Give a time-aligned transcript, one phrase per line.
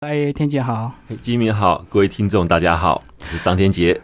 [0.00, 4.00] 哎，天杰好，金明好，各位听众大家好，我是张天杰。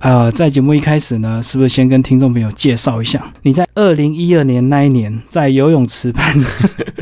[0.00, 6.38] 呃，在节目一开始呢，是不是先跟听众朋友介绍一下，你在二零一二年那一年在游泳池畔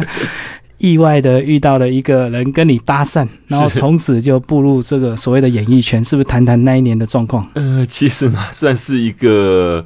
[0.78, 7.50] 意外的遇到了一个人跟你搭讪， 然后从此就步入这个所谓的演艺圈，是不是谈谈那一年的状况？
[7.54, 9.84] 呃，其实呢， 算是一个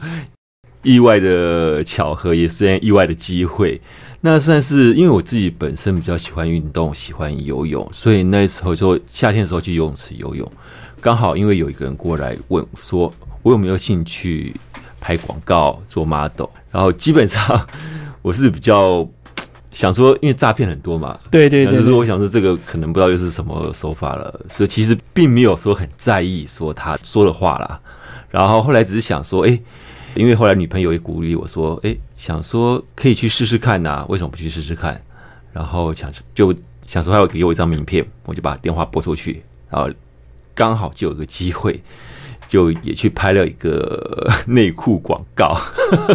[0.83, 3.81] 意外的巧合，也是意外的机会。
[4.23, 10.51] 那算是因为我自己本身比较喜欢运动，喜欢游泳，所以那时候就夏天的时候去游泳池游泳。
[11.01, 13.11] 刚好因为有一个人过来问说，
[13.43, 14.55] 我有没有兴趣
[15.01, 16.49] 拍广告做 model？
[16.71, 17.67] 然后基本上
[18.21, 19.09] 我是比较
[19.71, 27.81] 想说，因为诈骗很多嘛，对对对，就是我想说这个可能不知道又是什么手法了，所以其实并没有说很在意说他说的话啦。
[28.29, 29.59] 然后后来只是想说，哎。
[30.15, 35.01] 因为后来女朋友也鼓励我说：“哎，想说可以去试试看呐，为什么不去试试看？”
[35.53, 39.91] 然后想就想说，他要给我一张名片，我就把电话拨出去，然后
[40.55, 41.83] 刚好就有个机会，
[42.49, 45.57] 就也去拍了一个内裤广告，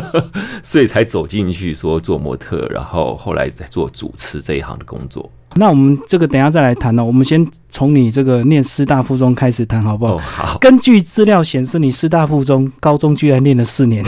[0.63, 5.29] 所以才走进去说做模特，然后后来在做主持这一行的工作。
[5.57, 7.03] 那我们这个等下再来谈呢。
[7.03, 10.17] 我们先从你这个念师大附中开始谈，好不好？
[10.17, 10.57] 好。
[10.59, 14.03] 根据资料显示，你师大附中高中居然念了四年，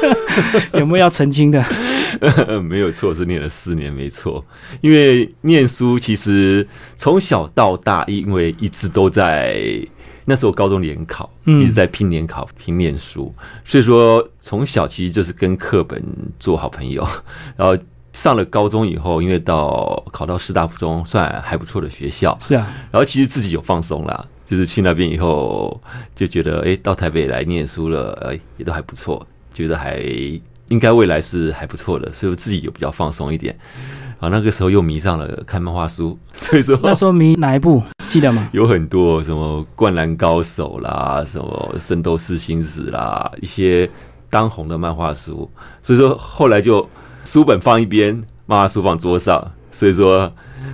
[0.72, 1.62] 有没有要澄清的？
[2.64, 4.42] 没有错，是念了四年，没错。
[4.80, 9.60] 因为念书其实从小到大，因为一直都在
[10.24, 13.34] 那时候高中联考，一直在拼联考、拼念书，
[13.66, 16.02] 所以说从小其实就是跟课本
[16.38, 17.06] 做好朋友，
[17.54, 17.76] 然后。
[18.12, 22.68] 上了高中以后，因为到考到师大附中算还不错的学校，是啊。
[22.90, 25.80] 然后其实自己有放松啦，就是去那边以后
[26.14, 30.00] 就觉得，哎，到台北来念书了，哎，也都还不错，觉得还
[30.68, 33.56] 应该未来是还不错的，所以我自己有比较放松一点。
[34.18, 38.48] 啊，那个时候又迷上了看漫画书，所以说那时候迷哪一部记得吗？
[38.52, 43.88] 有很多什么《灌篮高手》啦，什么《圣斗士星矢》啦，一些
[44.28, 45.48] 当红的漫画书，
[45.80, 46.84] 所以说后来就。
[47.24, 48.14] 书本放一边，
[48.46, 50.32] 妈妈书放桌上，所以说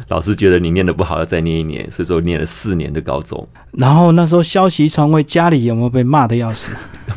[0.09, 3.47] 老师觉得你念的不好，要再念一年，所以说念了四年的高中。
[3.73, 6.73] 然后那时候消息传回家里，有没有被骂的要死？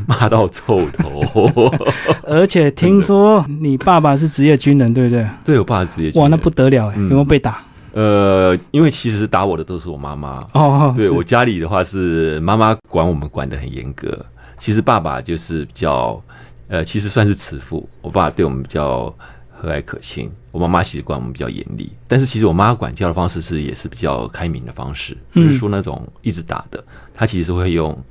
[0.05, 1.71] 骂到臭头。
[2.23, 5.25] 而且听说你爸爸是职业军人，对不对？
[5.45, 6.11] 对我爸是职业。
[6.19, 6.95] 哇，那不得了哎！
[6.95, 7.63] 有没有被打？
[7.93, 10.45] 呃，因为其实打我的都是我妈妈。
[10.53, 14.25] 哦，对我家里的话是妈妈管我们管的很严格，
[14.57, 16.21] 其实爸爸就是比较。
[16.69, 17.87] 呃，其实算是慈父。
[18.01, 19.13] 我爸对我们比较
[19.51, 21.91] 和蔼可亲，我妈妈其实管我们比较严厉。
[22.07, 26.81] 但是其实我妈管教的方式是也是比较开明的方式，不是说那种一直打的。
[27.13, 28.01] 她其实会用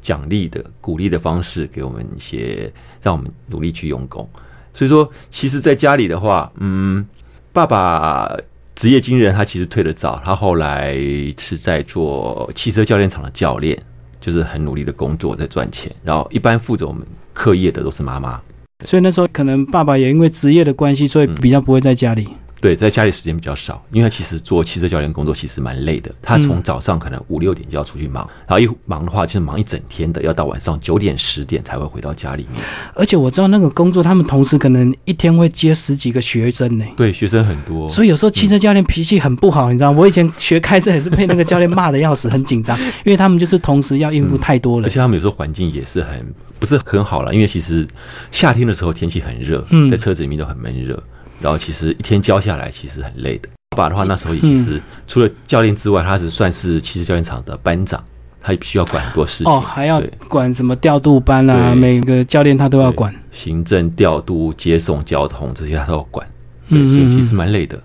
[0.00, 2.72] 奖励的、鼓励的方式给我们一些，
[3.02, 4.28] 让我们努力去用功。
[4.72, 7.06] 所以说，其实，在家里的话，嗯，
[7.52, 8.36] 爸爸
[8.74, 10.94] 职业军人，他其实退得早，他后来
[11.38, 13.82] 是在做汽车教练场的教练，
[14.26, 15.94] 就是很努力的工作，在赚钱。
[16.02, 17.06] 然后一般负责我们。
[17.38, 18.40] 课业的都是妈妈，
[18.86, 22.26] 所以那时候可能爸爸也因为职业的关系，所以比较不会在家里。
[22.66, 26.10] 对，在家里时间比较少，因为他其实做汽车教练工作其实蛮累的。
[26.20, 32.60] 他从早上可能五六点就要出去忙，然后一忙的话就是忙一整天的，要到晚上九点十点才会回到家里面。
[32.92, 36.84] 而且我知道那个工作，他们同时可能一天会接十几个学生呢。
[36.96, 44.88] 对，学生很多，所以有时候汽车教练脾气很不好，你知道我以前学开车也是被那个教练骂的要死，很紧张，因为他们就是同时要应付太多了。
[44.88, 47.86] 而且他们有时候环境也是很不是很好了，因为其实
[48.32, 51.00] 夏天的时候天气很热，在车子里面都很闷热。
[51.40, 53.48] 然后其实一天教下来，其实很累的。
[53.76, 58.02] 爸爸的话，那时候也其实除了教练之外，他是算是汽车教练场的班长，
[58.40, 59.52] 他必须要管很多事情。
[59.52, 66.26] 哦，还要管什么调度班啊，每个教练他都要管，行政调度、接送、交通这些他都要管，
[66.68, 67.78] 嗯，所以其实蛮累的。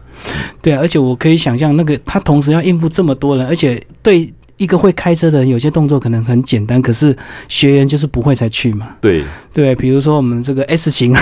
[0.62, 4.34] 对，而且我可以想象，那个他同时要应付这么多人，而且对。
[4.62, 7.18] 一个会开车的人，有些动作可能很简单，可是
[7.48, 8.96] 学员就是不会才去嘛。
[9.02, 11.16] 对对，比如说我们这个 S 型。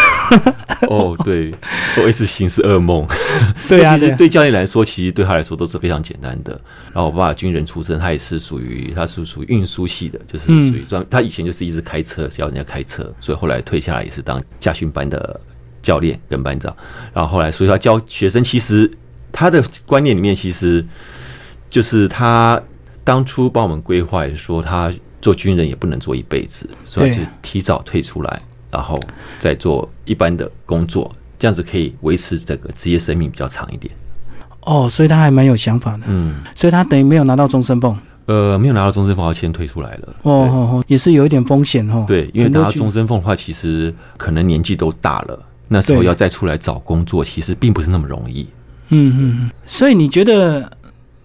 [0.89, 1.49] 哦，对
[1.95, 3.07] ，S 型是噩梦。
[3.69, 6.51] 对啊， 其实对教练来说，其实对他来说都是非常简单的。
[6.91, 11.05] 然后我爸爸军人出身，他也是属于他是属于运输系的，就是属于专。
[11.09, 15.39] 他以前就是一直开车，教人家开车，所以后来退下来也是当驾训班的
[15.81, 16.75] 教练跟班长。
[17.13, 18.91] 然后后来，所以他教学生，其实
[19.31, 20.85] 他的观念里面，其实
[21.69, 22.61] 就是他。
[23.03, 24.91] 当初帮我们规划说，他
[25.21, 28.41] 做军人也不能做一辈子，所以就提早退出来，
[28.71, 28.99] 然后
[29.37, 33.93] 再做一般的工作，这样子可以维持这个职业生命比较长一点。
[34.61, 37.97] 哦，所以他还蛮有想法的，嗯，所以他等于没有拿到终身俸，
[38.27, 40.15] 呃，没有拿到终身俸，要先退出来了。
[40.21, 42.05] 哦哦哦，也是有一点风险哦。
[42.07, 48.47] 对，因为拿到终身俸的话，其实可能年纪都大了，那时候要再出来找工作，其实并不是那么容易。
[48.89, 50.71] 嗯嗯，所以你觉得？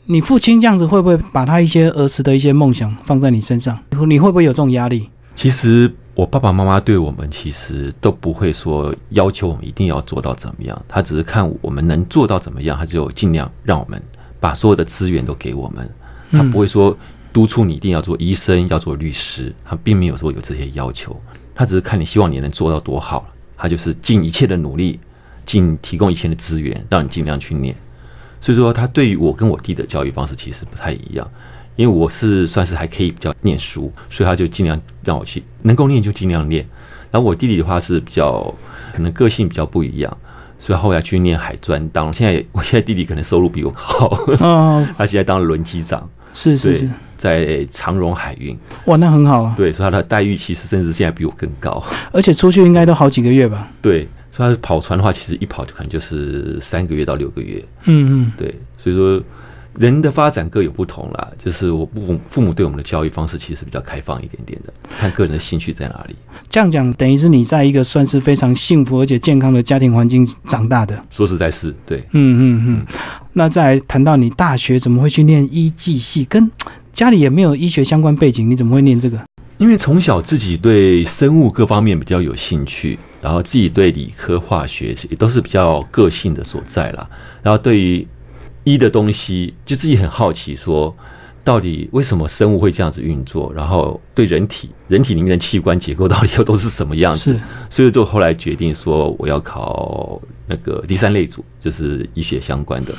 [0.06, 3.78] 你父亲这样子会不会把他一些儿时的一些梦想放在你身上？
[4.06, 5.08] 你会不会有这种压力？
[5.34, 14.00] 其实我爸爸妈妈对我们其实都不会说要求我们一定要做到怎么样，他只是看我们能做到怎么样，他就尽量让我们
[14.38, 15.90] 把所有的资源都给我们。
[16.30, 16.96] 他不会说
[17.32, 21.18] 督促你一定要做医生，要做律师，他并没有说有这些要求。
[21.54, 23.26] 他只是看你希望你能做到多好，
[23.56, 25.00] 他就是尽一切的努力，
[25.46, 27.74] 尽提供一切的资源，让你尽量去念。
[28.44, 31.26] 所以说，他对于我跟我弟的教育方式其实不太一样，
[31.76, 36.62] 因为我是算是还可以比较念书，所以他就尽量让我去能够念就尽量念。
[37.11, 38.55] 然后我弟弟的话是比较
[38.93, 40.14] 可能个性比较不一样，
[40.61, 44.14] 所以后来去念海专，当现在我现在弟弟可能收入比我好，
[44.99, 48.55] 他现在当轮机长，是是是，在长荣海运，
[48.85, 49.55] 哇，那很好啊。
[49.56, 51.82] 对，所以他的待遇其实甚至现在比我更高，
[52.12, 53.67] 而且出去应该都好几个月吧？
[53.81, 54.06] 对。
[54.36, 57.64] 所以跑船的话，其实一跑就可能就是三个月到六个月。
[57.84, 58.52] 嗯嗯，对。
[58.76, 59.22] 所以说，
[59.78, 61.28] 人的发展各有不同啦。
[61.38, 66.16] 就是我父父母对我们的教育方式其实比较开放一点点的，看个人的兴趣在哪里。
[66.50, 71.00] 这样讲，等于是你在一个算是非常幸福而且健康的家庭环境长大的。
[71.10, 72.00] 说实在，是对。
[72.10, 72.86] 嗯嗯嗯。
[73.34, 76.50] 那再谈到你大学怎么会去念医技系，跟
[76.92, 79.20] 家里也没有医学相关背景，你怎么会念这个？
[79.58, 82.98] 因为从小自己对生物各方面比较有兴趣。
[83.24, 87.08] 然后自己对理科、化学也都是比较个性的所在啦。
[87.42, 88.06] 然后对于
[88.64, 90.94] 医的东西，就自己很好奇，说
[91.42, 93.50] 到底为什么生物会这样子运作？
[93.56, 97.40] 然后对人体、人体里面的器官结构到底又都是什么样子？
[97.70, 102.94] 所以就后来决定说，我要考那个第三类组，就是医学相关的。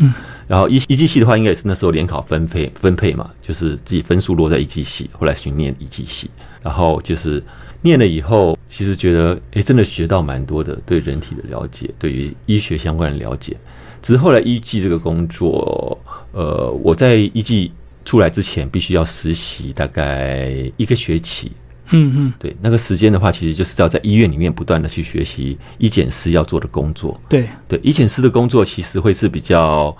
[0.48, 6.32] 然后一一技系的话，应该也是那时候联考分配分配嘛，就是自己分数落在一技系，后来去念一技系，
[6.64, 7.44] 然后就是。
[7.86, 13.56] 念了以后，其实觉得哎，真的学到蛮多的，对人体的了解，对于医学相关的了解。
[14.02, 15.96] 只是后来医技这个工作，
[16.32, 17.72] 呃，我在医技
[18.04, 21.52] 出来之前，必须要实习大概一个学期。
[21.92, 27.16] 嗯嗯，对，那个时间的话，其实就是要在医院里面不断的去学习医检师要做的工作。
[27.30, 29.96] 对对，医检师的工作其实会是比较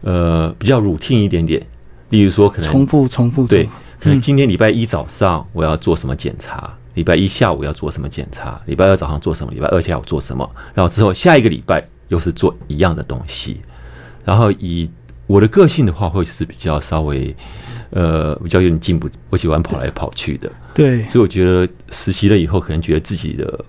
[0.00, 1.62] 呃比较 routine 一点点，
[2.08, 3.68] 例如说可能重复重复对，
[4.00, 6.74] 可能今天礼拜一早上我要做什么检查。
[6.96, 8.58] 礼拜一下午要做什么检查？
[8.64, 9.52] 礼拜二早上做什么？
[9.52, 10.50] 礼拜二下午做什么？
[10.74, 13.60] 然后之后下一个礼拜又是做一样的东西。
[14.24, 14.90] 然后以
[15.26, 17.36] 我的个性的话，会是比较稍微
[17.90, 19.10] 呃比较有点进步。
[19.28, 23.62] 我喜欢跑来跑去的，对，所以我觉得实习了以后，可能觉得自己的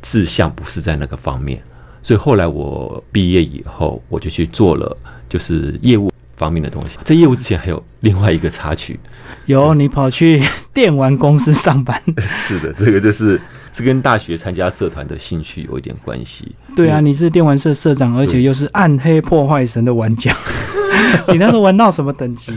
[0.00, 1.60] 志向不是在那个方面。
[2.02, 4.96] 所以后来我毕业以后，我就去做了
[5.28, 6.96] 就是业务方面的东西。
[7.02, 8.98] 在业务之前，还有另外一个插曲。
[9.46, 13.40] 有你跑去电玩公司上班， 是的，这个就是
[13.72, 16.54] 是跟大学参加社团的兴趣有一点关系。
[16.76, 20.34] 对啊，你是电玩社社长，而且又是暗黑破坏神的玩家。
[21.28, 22.52] 你那时候玩到什么等级？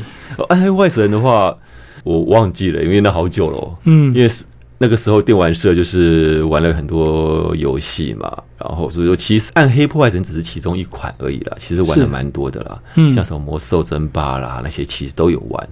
[0.50, 1.56] 暗黑破坏神的话，
[2.04, 3.76] 我忘记了，因为那好久了。
[3.86, 4.46] 嗯，因为是
[4.78, 12.80] 那个时候电玩社就是玩了很多游戏嘛，然后所以说其实暗黑破坏神只是其中一款而已啦，其实玩的蛮多的啦。
[12.96, 15.70] 嗯，像什么魔兽争霸啦那些，其实都有玩。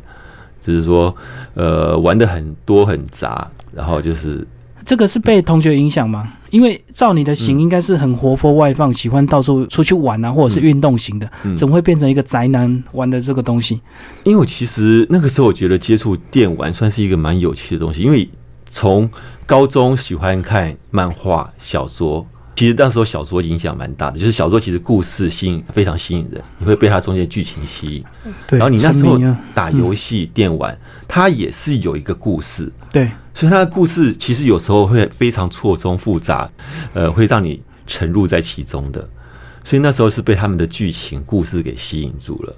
[0.61, 1.13] 只是说，
[1.55, 4.47] 呃，玩的很多很杂，然后就是
[4.85, 6.31] 这个是被同学影响吗？
[6.51, 13.81] 因为照你的型，应该是很活泼外放，喜欢到处出去玩啊，或者是运动型的，怎么会变成一个宅男玩的这个东西？
[14.23, 18.29] 因为我其实那个时候我觉得接触电玩算是一个蛮有趣的东西，因为
[18.69, 19.09] 从
[19.45, 22.25] 高中喜欢看漫画小说。
[22.61, 28.05] 其实那时候小说影响蛮大的，就是小说其实故事吸引非常吸引人，你会被它中间剧情吸引。
[28.45, 29.19] 对，然后你那时候
[29.51, 30.77] 打游戏电玩，
[31.07, 32.71] 它也是有一个故事。
[32.91, 36.47] 对，所以它的故事其实有时候会非常错综复杂，
[36.93, 39.09] 呃，会让你沉入在其中的。
[39.63, 42.55] 所以那时候是被他们的剧情故事给吸引住了，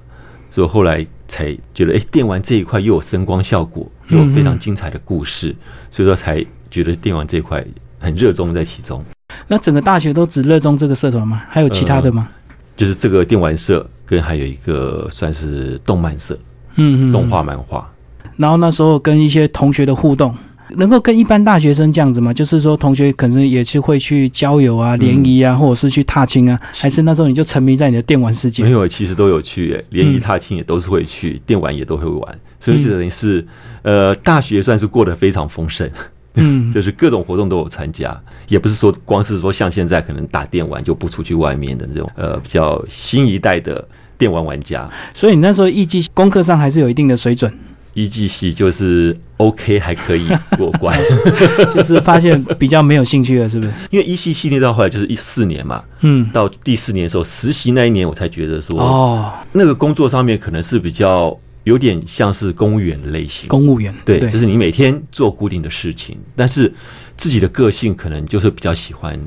[0.51, 5.55] 所以后来才觉得，哎，电玩这一块又有声光效果，又有非常精彩的故事，
[5.89, 7.65] 所以说才觉得电玩这一块
[8.01, 9.01] 很热衷在其中。
[9.47, 11.43] 那整个大学都只热衷这个社团吗？
[11.49, 12.27] 还有其他的吗？
[12.75, 16.37] 就是这个电玩社，跟还有一个算是动漫社，
[16.75, 17.87] 嗯嗯，动画漫画。
[18.35, 20.35] 然后那时候跟一些同学的互动，
[20.69, 22.33] 能够跟一般大学生这样子吗？
[22.33, 28.63] 就是说同学可能也是会去郊游啊、联谊啊，或者是去踏青啊，还是那时候你就沉迷在你的电玩世界？
[28.63, 33.45] 没有，其实都有去，联谊、踏青也都是会去，电玩也都会玩，所以就等于是
[33.83, 35.87] 呃，大学算是过得非常丰盛。
[36.35, 43.87] 嗯， 就是各种活动都有参加，也不是说光是说像现在可能打电玩就不出去外面的那种，呃，比较新一代的
[44.17, 44.89] 电玩玩家。
[45.13, 47.51] 所以你那时候艺伎功课上还是有一定的水准。
[47.95, 50.99] 一技系就是 OK 还可以过关，
[51.71, 53.71] 就是发现比较没有兴趣了，是不是？
[53.91, 66.73] 因为一系系列到后来就是一四年嘛，嗯，到第四年的时候实习那一年，我才觉得说，哦，那个工作上面可能是比较有点像是公务员的类型，公务员对，就是你每天做固定的事情，但是
[67.17, 69.19] 自己的个性可能就是比较喜欢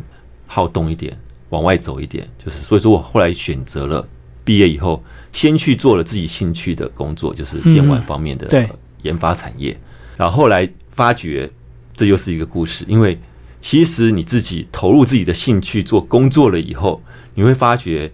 [0.47, 1.19] 好动一点，
[1.51, 4.09] 往外走一点，就是所以说我后来选择了
[4.45, 5.03] 毕业以后。
[5.33, 8.67] 先去做了自己兴趣的工作，就是电玩方面的
[9.03, 9.79] 研发产业。
[10.17, 11.51] 然后后来发觉，
[11.93, 12.87] 这又是一个故事。
[12.89, 13.19] 因为
[13.61, 17.03] 其实你自己投入自己的兴趣做工作了以后，
[17.35, 18.11] 你会发觉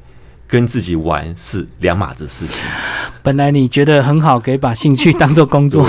[0.53, 2.61] 跟自己玩是两码子事情。
[3.23, 5.89] 本来你觉得很好，可以把兴趣当做工作。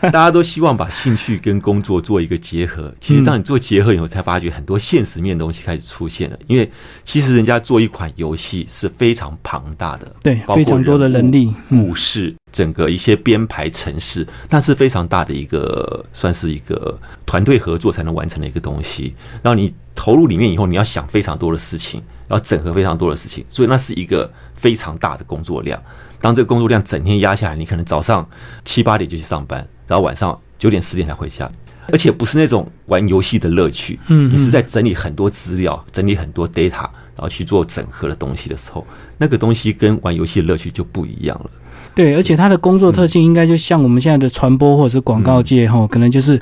[0.00, 2.90] 大家都希望把兴趣跟工作做一个结合。
[2.98, 6.38] 其实，当你做结合以后，才发觉很多现实面的东西开始出现了。
[6.46, 6.72] 因为
[7.04, 19.14] 其实人家做一款游戏是非常庞大的，对，非常多的人力、故事、整个一些编排、城市，那是非常大的一个，算是一个团队合作才能完成的一个东西。
[19.42, 25.82] 然后你投入里面以后，你要想非常多的事情，然后整合非常多的事情，所以那是一个非常大的工作量。
[26.20, 28.24] 当这个工作量整天压下来，你可能早上
[28.64, 29.66] 七八点就去上班。
[29.88, 31.50] 然后晚上九点十点才回家，
[31.90, 38.86] 而且不是那种玩游戏的乐趣，嗯，你是在整理很多资料、整理很多 data，然后去做整合的东西的时候，
[39.18, 41.50] 那个东西跟玩游戏的乐趣就不一样了。
[41.92, 46.40] 对，而且它的工作特性应该就像我们现在的传播或者是广告界哈，可能就是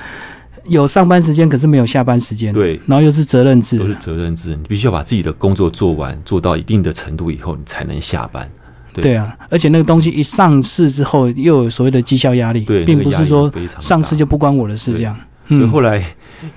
[0.69, 2.53] 有上班时间，可是没有下班时间。
[2.53, 8.49] 对，然后又是责任制，都是责任制，你必须要把自己的工作做完，做到一定的程度以后，你才能下班。
[8.93, 9.15] 对。
[9.15, 15.15] 啊，而且那个东西一上市之后，又有所谓的绩效压力，对，并不是说上市就不关我的事这样。
[15.47, 16.03] 所以后来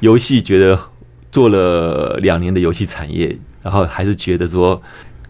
[0.00, 0.78] 游戏觉得
[1.31, 4.81] 做了两年的游戏产业，然后还是觉得说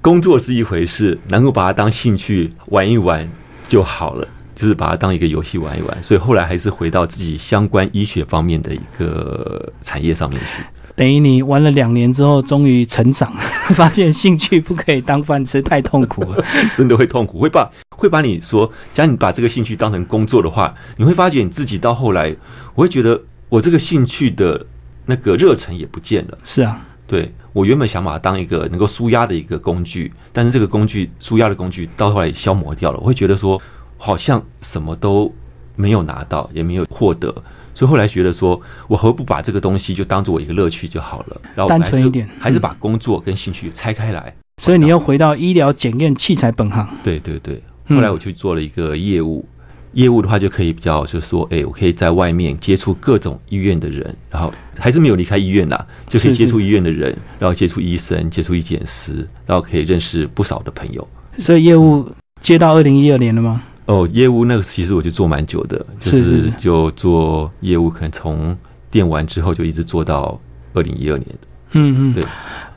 [0.00, 3.28] 工作是一回事，能够把它当兴趣玩一玩
[3.68, 6.02] 就好了，就是把它当一个游戏玩一玩。
[6.02, 10.62] 所以后来还是回到自己相关医学方面的一个产业上面去。
[10.94, 13.32] 等于你玩了两年之后，终于成长，
[13.74, 16.44] 发现兴趣不可以当饭吃，太痛苦了。
[16.76, 22.36] 真的会痛苦，会把会把你说，假如你把这个兴趣当成工作的话，你会发觉你自己到后来，
[22.74, 23.18] 我会觉得
[23.48, 24.66] 我这个兴趣的
[25.06, 26.36] 那个热忱也不见了。
[26.44, 33.60] 是啊，对我原本想把它当一个能够舒压的一个工具，但是这个工具舒压的工具到后来消磨掉了，我会觉得说，
[34.04, 35.32] 好像什么都
[35.76, 37.32] 没有拿到，也没有获得。
[37.72, 44.34] 所以后来觉得说，我何不把这个东西就当做我一个乐趣就好了，然后单纯一点，还是把工作跟兴趣拆开来。
[44.60, 46.84] 所以你又回到医疗检验器材本行。
[47.04, 49.46] 对对对，后来我去做了一个业务，
[49.92, 61.06] 业务的话就可以比较就是说，哎，我可以在外面接触各种医院的人，然后还是没有离开医院啦，就可以接触医院的人，然后接触医生，接触医检师，然后可以认识不少的朋友。
[61.38, 63.62] 所以业务接到二零一二年了吗？
[63.86, 68.56] 哦，业务那个其实我就做蛮久的，就是就做业务，可能从
[68.90, 70.40] 电完之后就一直做到
[70.72, 71.48] 二零一二年的。
[71.72, 72.22] 嗯嗯，对，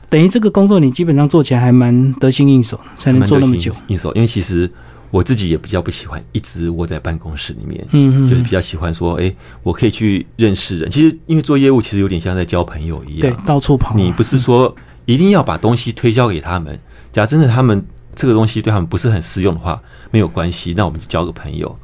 [0.10, 3.72] 等于这个工作你基本上做起来还蛮得心应手，才能做那么久。
[3.88, 4.68] 应手，因为其实
[5.12, 9.32] 我自己也比较不喜欢一直窝在办公室里面，嗯嗯，就是比较喜欢说，哎，
[9.62, 10.90] 我可以去认识人。
[10.90, 13.96] 其实因为做业务，其实有点像在交朋友一样，对，到处跑。
[13.96, 16.80] 你不是说一定要把东西推销给他们，
[17.12, 17.86] 假如真的他们。
[18.16, 19.82] 这个东西对他们不是很适用的话，
[20.12, 21.78] 没有关系，那我们就交个朋友，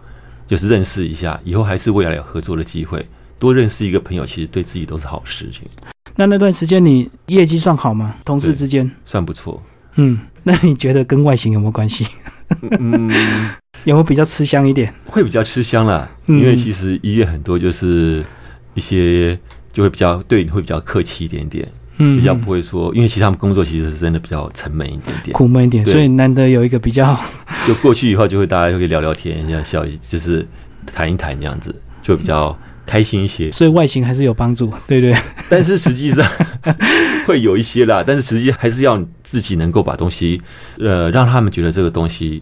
[0.48, 3.06] 就是认识一下，以后还是未来有合作的机会，
[3.38, 5.64] 多认识一个朋友，其实对自己都是好事情。
[6.16, 8.16] 那那段时间你业绩算好吗？
[8.26, 9.62] 同事之间算不错。
[9.96, 12.08] 嗯，那你觉得跟外形有没有关系？
[12.80, 13.10] 嗯，
[13.86, 14.94] 有没有比较吃香一点？
[15.06, 18.24] 会比较吃香啦，因为其实医院很多就是
[18.74, 19.38] 一些
[19.74, 21.68] 就会比较对你会比较客气一点点。
[22.04, 27.16] 嗯，比较不会说，因为其实他们工作其实是真的比较沉闷一点点，苦闷一点，所以难得有一个比较，
[27.68, 30.46] 就过去以后就会大家就会聊聊天，这样笑，就是
[30.88, 33.52] 谈一谈这样子，就比较开心一些。
[33.52, 35.16] 所以外形还是有帮助，对不对？
[35.48, 36.26] 但是实际上
[37.28, 40.42] 会有一些啦，但是实际还是要自己能够把东西，
[40.80, 42.42] 呃，让他们觉得这个东西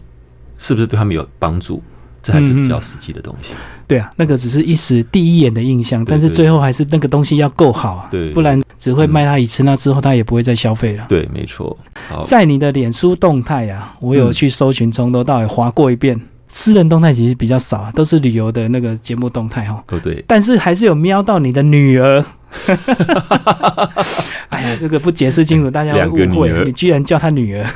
[0.56, 1.82] 是不是对他们有帮助。
[2.22, 3.54] 这还是比较实际的东西。
[3.86, 11.06] 对啊，那个只是一时第一眼的印象，但是最后还是那个东西要够好啊，对，不然只会卖他一次，那之后他也不会再消费了。
[11.08, 11.76] 对，没错。
[12.24, 19.82] 在你的脸书动态啊，我有去搜寻，从头到尾划过一遍，私人动态其实比较少，都是旅游的那个节目动态哈。
[19.88, 20.24] 哦，对。
[20.26, 22.24] 但是还是有瞄到你的女儿。
[24.50, 26.64] 哎呀，这个不解释清楚，大家会误会。
[26.64, 27.66] 你居然叫她女儿？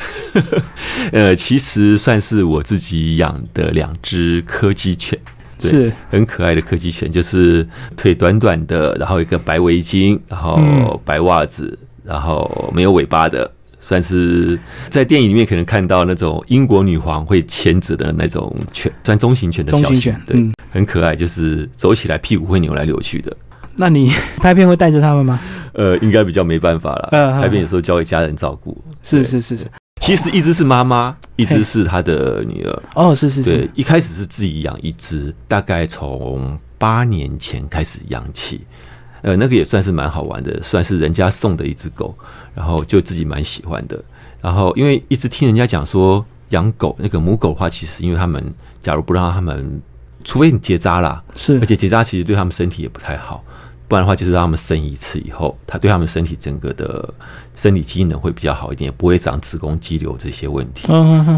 [1.13, 5.19] 呃，其实算是我自己养的两只柯基犬，
[5.61, 7.67] 是很可爱的柯基犬，就是
[7.97, 20.45] 腿短短的，然后一个白围巾，然后白袜子，然后没有尾巴的，算是在电影里面可能看到那种英国女皇会牵着的那种犬，算中型犬的小型犬，对。
[20.73, 23.37] 很可爱，就是走起来屁股会扭来扭去的。
[23.77, 25.41] 那你 拍片会带着他们吗？
[25.73, 27.09] 呃，应该比较没办法了。
[27.41, 28.77] 拍片有时候交给家人照顾。
[29.03, 29.67] 是是是是。
[30.01, 32.83] 其实一只是妈妈，一只是他的女儿。
[32.95, 33.51] 哦，是是是。
[33.51, 38.67] 对，一开始是自己养一只，大概从八年前开始养起。
[39.23, 42.15] 呃，那个也算是蛮好玩的，算是人家送的一只狗，
[42.55, 43.99] 然后就自己蛮喜欢的。
[44.43, 48.45] 然后因为一直听人家讲说养狗，那个母狗的话，其实因为他们
[48.83, 49.81] 假如不让他们，
[50.23, 53.43] 除非你结扎啦，是，而且结扎其实对他们身体也不太好。
[53.95, 57.15] 不然的话，就是让他们生一次以后，他对他们身体整个的
[57.55, 60.89] 生理机能会比较好一点，也不会长子宫肌瘤这些问题。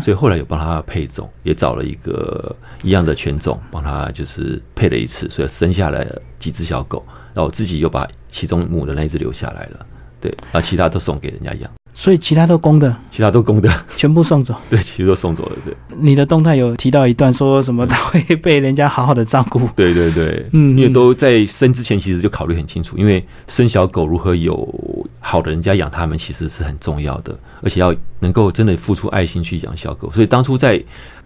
[0.03, 7.05] 所以后来有帮他配种，也找了一个一样的犬种，帮他就是配了一次，所以生下来几只小狗。
[7.35, 9.87] 然后我自己又把其中母的那一只留下来了，
[10.19, 11.71] 对，然后其他都送给人家养。
[11.99, 14.55] 所以其他都公的，其他都公的，全部送走。
[14.69, 15.57] 对，其实都送走了。
[15.65, 19.67] 对，你的动态有提到一段，说什么他会被人家好好的照顾。
[19.75, 30.13] 对对对，嗯，因为都在生之前其实就考虑很清楚，因为生小狗如何有好的人家养它们，其实是很重要的，而且要能够真的付出爱心去养小狗。
[30.13, 30.79] 所以当初在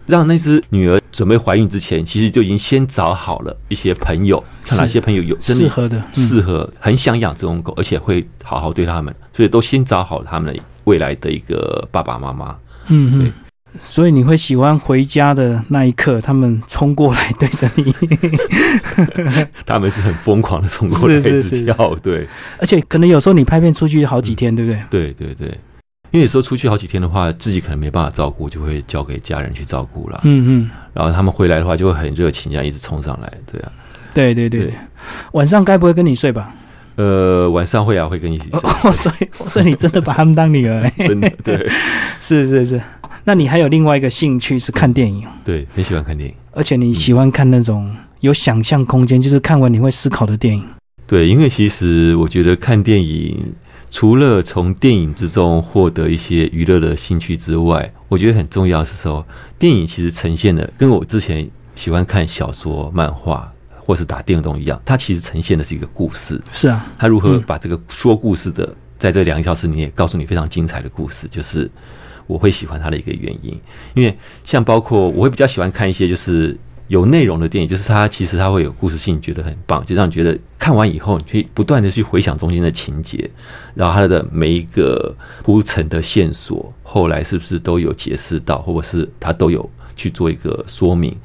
[0.05, 12.55] 让那只女儿准备怀孕之前，其实就已经先找好了一些朋友，看哪些朋友有适合的、适合很想养这种狗，而且会好好对他们，所以都先找好他们未来的一个爸爸妈妈。
[12.87, 13.33] 嗯嗯，
[13.81, 17.93] 所以你会喜欢回家的那一刻，他们冲过来对着你，
[19.65, 22.27] 他们是很疯狂的冲过来一直跳，对，
[22.57, 24.83] 而且可能有时候你拍片出去好几天，对不对？
[24.89, 25.57] 对对对。
[26.11, 30.19] 因为有时候出去好几天的话，自己可能没办法照顾，就会交给家人去照顾了。
[30.25, 30.69] 嗯嗯。
[30.93, 33.71] 然后他们回来的话，就会很热情，这样一直冲上来，对啊。
[34.13, 34.73] 对对对。
[35.31, 36.53] 晚上该不会跟你睡吧？
[36.95, 38.91] 呃，晚上会啊，会跟你一 起睡。
[38.93, 40.91] 所以，所以你真的把他们当女儿？
[40.97, 41.65] 真的， 对。
[42.19, 42.81] 是是是。
[43.23, 45.25] 那你还有另外一个兴趣是看电影？
[45.45, 46.35] 对，很喜欢看电影。
[46.51, 47.89] 而且你喜欢看那种
[48.19, 50.67] 有想象空间，就是看完你会思考的电影。
[51.07, 53.53] 对，因为其实我觉得看电影。
[53.91, 59.23] 除了从电影之中获得一些娱乐的兴趣之外，我觉得很重要是说，
[59.59, 66.41] 电影其实呈现的跟我之前喜欢看小说、漫画或是打电动一样，它其实呈现的是一个故事。
[66.53, 71.69] 是啊，它如何把这个说故事的，在这两个小时里面告诉你非常精彩的故事，就是
[72.27, 73.59] 我会喜欢它的一个原因。
[73.93, 76.57] 因为像包括我会比较喜欢看一些就是。
[76.91, 83.31] 有内容的电影，就是它其实它会有故事性，觉得很棒，就让你觉得看完以后，你去不断的去回想中间的情节，
[83.73, 91.15] 然后它的每一个铺陈的线索，后来是不是都有解释到，或者是它都有去做一个说明，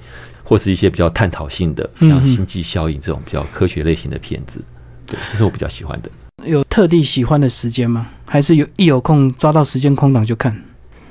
[0.44, 4.60] 或是一些比较探讨性的，像星际效应这种比较科学类型的片子，
[5.04, 6.08] 对，这是我比较喜欢的。
[6.44, 8.08] 有特地喜欢的时间吗？
[8.24, 10.62] 还是有一有空抓到时间空档就看？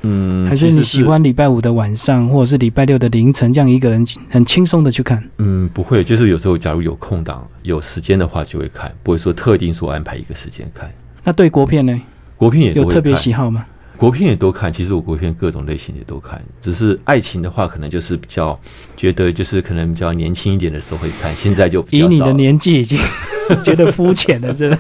[0.01, 5.23] 嗯，还是你喜欢礼拜五的晚上，或者是礼拜六的凌晨，这样一个人很轻松的去看？
[5.37, 10.91] 嗯，不会，就是有时候假如有空档、有时间的话，就会看，不会说特定说安排一个时间看。
[11.23, 11.99] 那对国片呢？
[12.37, 13.65] 国片也有特别喜好吗？
[13.97, 18.59] 国片也都看，其实我国片各种类型也都看，只是爱情的话，可能就是比较
[18.97, 22.99] 觉得就是可能比较年轻一点的时候会看，现在就以你的年纪已经
[23.63, 24.77] 觉得肤浅了，真的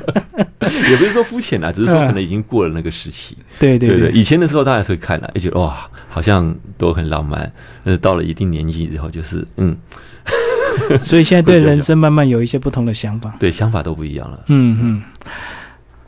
[0.89, 3.37] 也不是说肤浅啦，只是说可能已经过了那个时期。
[3.59, 7.51] 对对对，以前的时候当然是会看了，也觉得哇，好像都很浪漫，
[7.83, 9.75] 但是到了一定年纪之后，就是嗯，
[11.03, 14.43] 所以现在对人生慢慢有一些不同的想法，对想法都不一样了。
[14.47, 15.03] 嗯嗯。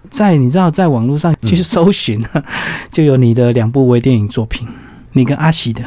[0.09, 2.23] 在你知道，在网络上去搜寻，
[2.91, 4.67] 就有你的两部微电影作品，
[5.13, 5.83] 你跟阿喜的。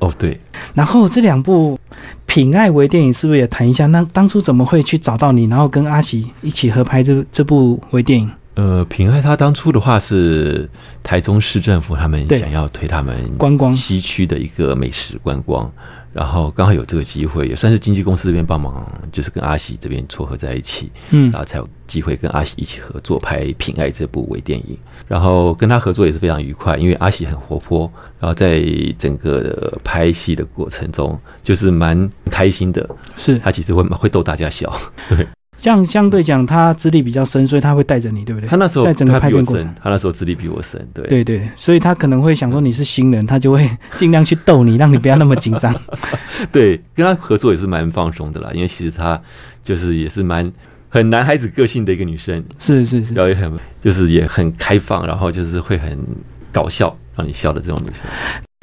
[0.00, 0.40] 哦，对。
[0.74, 1.78] 然后这两部
[2.26, 3.86] 品爱微电影是不是也谈一下？
[3.86, 8.30] 那当初怎么会去找到你，然后跟阿喜一起合拍这这部微电影？
[8.54, 10.68] 呃，品爱他当初的话是
[11.02, 15.70] 台中市政府他们想要推他们观光西区的一个美食观光。
[16.18, 24.76] 然后刚好有这个机会，也算是经纪公司这边帮忙，就是跟阿喜这边撮合在一起，嗯，然后才有机会跟阿喜一起合作拍《品爱》这部微电影。
[25.06, 28.60] 然后跟他合作也是非常愉快，因为阿喜很活泼，然后在
[28.98, 34.76] 整个拍戏的过程中就是蛮开心的，是他其实会会逗大家笑，
[35.08, 35.24] 对。
[35.58, 38.48] 像相对讲，他资历比较深，所以他会带着你，对不对？
[38.48, 45.74] 他那时候在整个拍片过程，他那时候资历比我深，对对对，所以他可能会想说你是新人，他就会尽量去逗你，让你不要那么紧张。
[46.52, 49.20] 对，跟他合作也是蛮放松的啦，因为其实他
[49.62, 50.50] 就是也是蛮
[50.88, 55.98] 很男孩子个性的一个女生，是是是，然后也很就是也很开放，然后就是会很
[56.52, 58.04] 搞笑，让你笑的这种女生。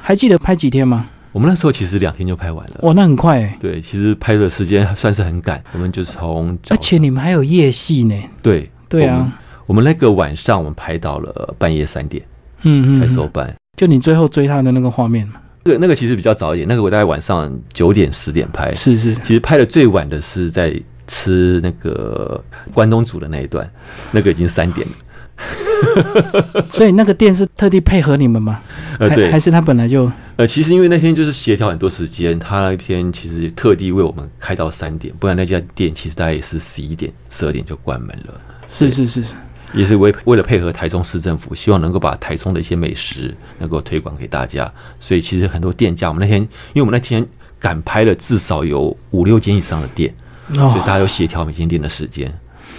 [0.01, 1.07] 还记得拍几天吗？
[1.35, 3.57] 我们那时候其实两天就拍完了，哇，那很快哎。
[3.59, 8.15] 对，其实拍的时间算是很赶，我们就从而且你们还有夜戏呢。
[8.41, 12.23] 对对啊，我们那个晚上我们拍到了半夜三点，
[12.61, 13.53] 嗯嗯，才收班。
[13.75, 15.29] 就你最后追他的那个画面
[15.65, 18.73] 这个那个其实比较早一点，那个我大概晚上九点十点拍。
[18.73, 20.73] 是是，其实拍的最晚的是在
[21.05, 22.41] 吃那个
[22.73, 23.69] 关东煮的那一段，
[24.09, 24.93] 那个已经三点了。
[26.71, 28.61] 所以那个店是特地配合你们吗？
[28.99, 38.33] 呃，对，还是他本来就呃，其实因为那天就是协调很多时间，他那天其实特地为我们开到三点，不然那家店其实大概也是十一点、十二点就关门了。
[38.69, 39.33] 是是是是，
[39.73, 47.25] 也是为为了配合台中市政府，希望能够把台中的一些美食能够推广给大家，所以其实很多店家，我们那天因为我们那天
[47.59, 50.13] 赶拍了至少有五六间以上的店，
[50.53, 52.33] 所以大家有协调每间店的时间，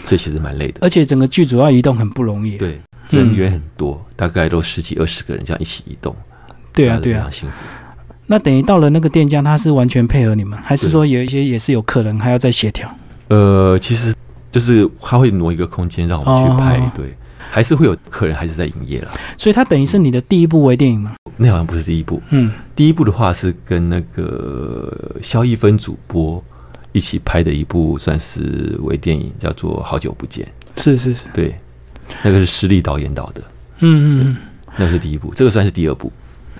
[0.07, 0.79] 所以其实蛮累的。
[0.81, 2.81] 而且整个剧组要移动很不容易，对。
[3.11, 6.13] 人员很多，大概都十几二十个人这样一起移动。
[6.73, 7.55] 对啊，对啊，辛苦。
[8.27, 12.93] 那等于到了那个店家，他是完全配合你们，还是说有一些也是有客人还要再协调？
[13.29, 14.13] 呃，其实
[14.51, 19.13] 就是他会挪一个空间让我们去拍，对，还是会有客人还是在营业了。
[19.39, 21.15] 所以，它等于是你的第一部微电影吗？
[21.37, 22.21] 那好像不是第一部。
[22.31, 26.43] 嗯，第一部的话是跟那个肖一芬主播
[26.97, 30.47] 一起拍的一部，算是微电影，叫做《好久不见》。
[30.83, 31.55] 是是是，对。
[32.23, 33.43] 那个是施力导演导的，
[33.81, 34.37] 嗯嗯，
[34.77, 36.13] 那是第一部，这个算是第二部，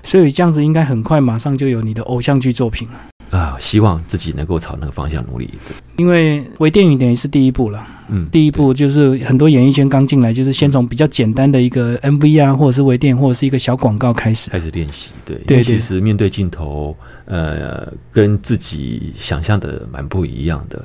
[0.03, 3.55] 所以这样子应该很快马上就有你的偶像剧作品了啊！
[3.57, 5.49] 希望自己能够朝那个方向努力。
[5.95, 15.11] 因为微电影等于是第一部了，嗯，第一步就是很多演艺圈刚进来，就是先从比较简单的一个 MV 啊，或者是微电影，或者是一个小广告开始开始练习。
[15.25, 20.83] 对，对，其实面对镜头，呃，跟自己想象的蛮不一样的，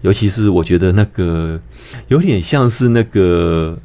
[0.00, 1.60] 尤其是我觉得那个
[2.08, 3.78] 有点像是那个。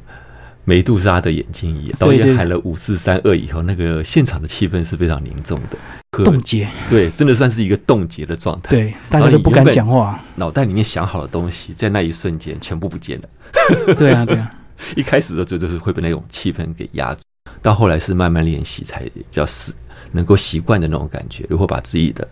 [0.64, 5.78] 梅杜莎的眼睛一样，导演喊了五四三二以后，那个现场的气氛是非常凝重的，
[6.10, 6.68] 冻结。
[6.88, 8.70] 对，真的算是一个冻结的状态。
[8.70, 13.28] 对，大家都不敢讲话，脑袋里面想好的东西，在那一瞬间全部不见了。
[13.96, 14.50] 对啊，对啊。
[14.94, 17.22] 一开始的时候就是会被那种气氛给压住，
[17.60, 19.72] 到后来是慢慢练习才比较是
[20.12, 22.26] 能够习惯的那种感觉，如何把自己的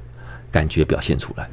[0.51, 1.49] 感觉表现出来。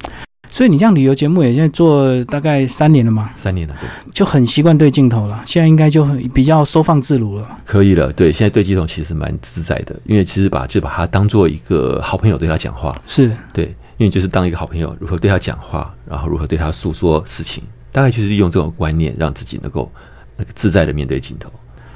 [0.54, 3.28] 所以你这样旅游节目也现在做大概三年了嘛？
[3.34, 5.42] 三年了，对，就很习惯对镜头了。
[5.44, 7.58] 现在应该就很比较收放自如了。
[7.64, 13.64] 可以了，对，现在对镜头其实蛮自在的，因为其实把就把它当做一个好朋友对他讲话，是对，
[13.96, 19.90] 因为就是当一个好朋友，如何对他讲话，然后如何对他诉说事情，大概就是用这种观念，让自己能够
[20.36, 21.50] 那个自在的面对镜头。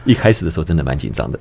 [0.04, 1.38] 一开始的时候真的蛮紧张的，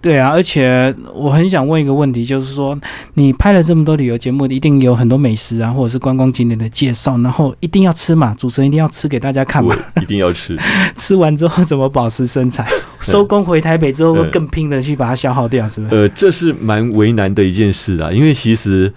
[0.00, 2.78] 对啊，而且我很想问一个问题，就是说
[3.14, 10.56] 你拍了这么多旅游节目，一定有很多美食啊，或者是观光景点的介绍，然后一定要吃嘛，主持人一定要吃给大家看嘛， 一定要吃，
[10.98, 12.68] 吃完之后怎么保持身材？
[13.00, 15.94] 收工回台北之后更拼的去把它消耗掉，是不是？
[15.94, 18.92] 呃，这是蛮为难的一件事啊，因为其实。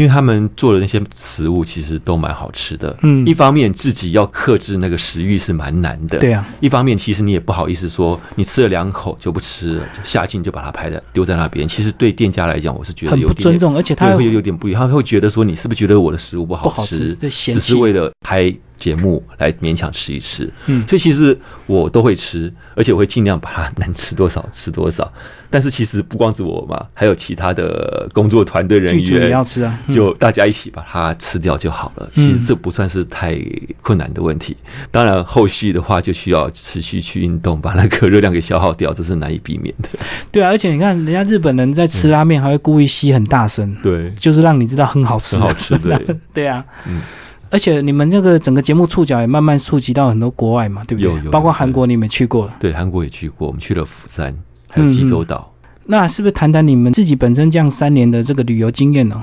[0.00, 11.68] 因为他们做的那些食物其实都蛮好吃的，嗯，一方面自己要克制那个食欲是蛮难的，对啊，一方面其实你也不好意思说你吃了两口就不吃了，就下镜就把它拍的丢在那边。
[11.68, 20.52] 其实对店家来讲，我是觉得有点不尊重，而且他会有点不一样，他会觉得说你是不是觉得我的食物不好吃，只是为了拍节目来勉强吃一吃。
[20.66, 25.12] 嗯，所以其实我都会吃，而且我会尽量把它能吃多少吃多少。
[25.52, 32.08] 但是其实不光是我嘛，还有其他的工作团队人员也要吃啊，就大家一起把它吃掉就好了。
[32.14, 33.36] 其实这不算是太
[33.82, 34.56] 困难的问题。
[34.92, 39.88] 当然后续的话就需要持续去运动，把那个热量给消耗掉，这是难以避免的。
[40.30, 45.76] 对啊，而且你看，人家日本人在吃拉面还会故意吸很大声，对，就是让你知道很好吃，很好吃。
[45.78, 47.02] 对， 对啊，嗯。
[47.50, 51.10] 而且你们这个整个节目触角也慢慢触及到很多国外嘛，对不对？
[51.10, 54.34] 有有，包括韩国你们去过了，对，韩国也去过，我们去了釜山。
[54.72, 55.52] 还有济州岛，
[55.86, 59.20] 那是不是谈谈你们自己本身这样三年的这个旅游经验呢？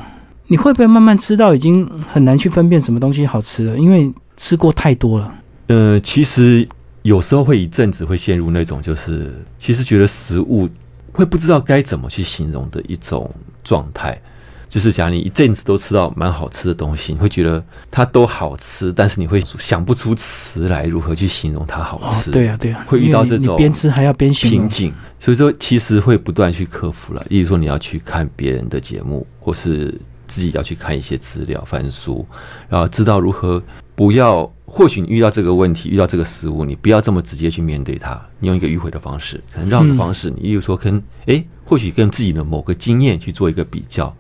[0.48, 3.78] 你会不会慢慢知道已经很难去分辨什么东西好吃了？
[3.78, 5.34] 因为吃过太多了。
[5.68, 6.68] 呃，其实
[7.04, 10.68] 有时候会一阵子会陷入那种，就是其实觉得食物
[11.13, 14.22] 会不知道该怎么去形容的一种状态。
[14.69, 22.32] 就是假如你一阵子都吃到蛮好吃的东西，你会觉得它都好吃，但是你会想不出词来如何去形容它好吃。
[22.32, 27.25] 对呀，对呀，会遇到这种边吃还要边瓶颈，所以说其实会不断去克服了。
[27.30, 29.93] 例如说你要去看别人的节目，或是
[30.27, 32.25] 自己要去看一些资料、翻书，
[32.67, 33.62] 然后知道如何
[33.95, 34.51] 不要。
[34.69, 40.30] 或许你遇到这个问题，遇到这个食物，你不要这么直接去面对它，你用一个迂回的方式，可能绕个方式。
[40.30, 44.13] 你例如说跟哎，或许跟自己的某个经验去做一个比较。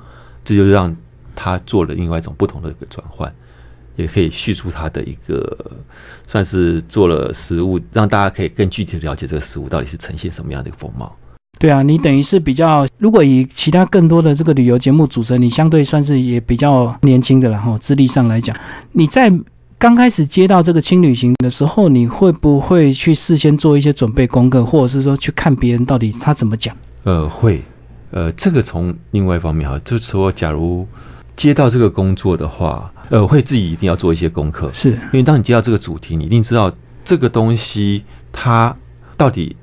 [0.47, 0.95] 这就让
[1.35, 3.29] 他做了另外一种不同的一个转换，
[3.97, 5.57] 也可以叙述他的一个，
[6.25, 11.13] 算是做了食物，让大家可以更具体的了解这个食物到底是呈现什么样的一个风貌。
[11.59, 18.55] 对啊，你等于是比较，如果以其他更多的这个旅游节目组成，你相对算是也比较年轻的，然后资历上来讲，
[18.93, 19.29] 你在
[19.77, 26.73] 刚开始接到这个轻旅行的时候，你会不会去事先做一些准备功课，或者是说去看别人到底他怎么讲？
[27.03, 27.61] 呃，会。
[28.11, 30.87] 呃，这个从另外一方面哈，就是说，假如
[31.35, 36.71] 接到这个工作的话，呃，会自己一定要做一些功课，是因为当你接到这个主题，你一定知道
[37.03, 38.73] 这个东西它
[39.17, 39.55] 到底，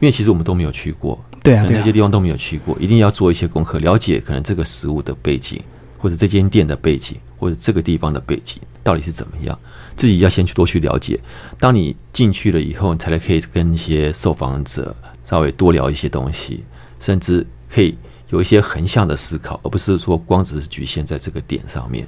[0.00, 5.62] 因为其实我们都没有去过，对啊，那些地方都没有去过，一定要做一些功课，了解可能这个食物的背景，
[5.98, 9.58] 或者这间店的背景，或者这个地方的背景到底是怎么样，
[9.96, 11.20] 自己要先去多去了解。
[11.58, 16.64] 当你进去了以后，你才可以跟一些受访者稍微多聊一些东西，
[16.98, 17.46] 甚至。
[17.72, 17.96] 可以
[18.30, 22.06] 有一些横向的思考，而不是说光只是局限在这个点上面。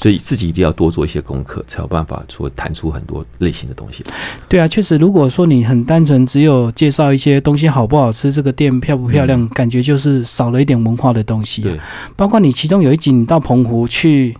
[0.00, 4.04] 所以自己一定要多做一些功课，才有办法说谈出很多类型的东西。
[4.48, 11.62] 对啊，确实，如果说你很单纯，只有介绍一些东西好不好吃，这个店漂不漂亮，感觉就是少了一点文化的东西。
[11.62, 11.76] 对，
[12.14, 14.36] 包括你其中有一集，你到澎湖去，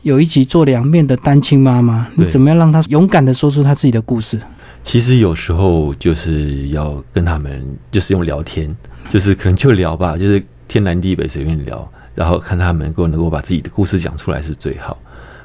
[0.00, 4.40] 有一集做凉面的单亲妈妈，你怎么样让她勇敢的说出她自己的故事？
[4.82, 8.74] 其实有时候就是要跟他们，就是用聊天。
[9.10, 14.96] 就是可能就聊吧，就是天南地北随便聊，然后看他们能够能够把自己的故事讲出来是最好，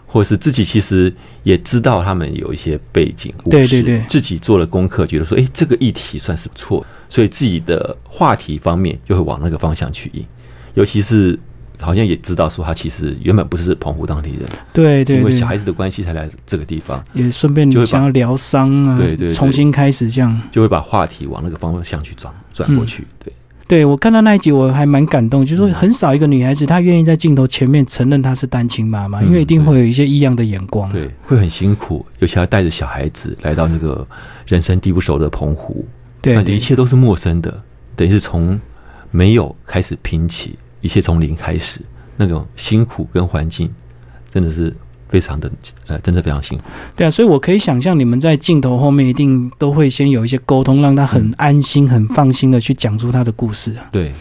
[0.06, 10.24] 或者是自己其实也知道他们有一些背景故事，对对对，自己做了功课，觉得说，哎，这个议题算是不错，所以自己的话题方面就会往那个方向去引，
[10.76, 11.38] 尤其是
[11.80, 14.42] 好像也知道说他其实原本不是澎湖当地人，
[14.74, 23.32] 对对，因为小孩子的关系才来这个地方，也顺便就想要疗伤啊，对对，重新开始这样，就会把话题往那个方向去转转过去，对。
[23.70, 25.46] 对，我看到那一集，我还蛮感动。
[25.46, 30.90] 就是说，很少一个女孩子，她愿意在镜头前面承认她是单亲妈妈，因为一定会有一些异样的眼光。
[30.90, 34.08] 对，会很辛苦，尤其要带着小孩子来到那个
[34.48, 35.86] 人生地不熟的澎湖，
[36.22, 37.62] 对，一切都是陌生的，
[37.94, 38.58] 等于是从
[39.12, 40.58] 没有开始拼起，
[40.88, 41.82] 一切从零开始，
[42.16, 43.70] 那种辛苦跟环境，
[44.32, 44.74] 真的是。
[45.10, 45.50] 非常的
[45.88, 46.66] 呃，真的非常辛苦。
[46.94, 53.74] 对啊，所以我可以想象，你们在镜头后面一定都会先有一些沟通，让他很安心、很放心的去讲出他的故事。
[53.90, 54.12] 对，